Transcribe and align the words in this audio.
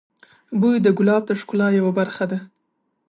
بوی 0.59 0.75
د 0.81 0.87
ګلاب 0.97 1.23
د 1.27 1.31
ښکلا 1.39 1.67
یوه 1.79 1.91
برخه 1.99 2.25
ده. 2.31 2.39